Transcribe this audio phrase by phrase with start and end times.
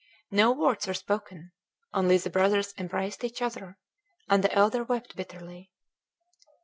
[0.31, 1.51] No words were spoken;
[1.93, 3.77] only the brothers embraced each other,
[4.27, 5.69] and the elder wept bitterly.